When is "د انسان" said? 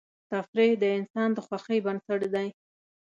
0.79-1.29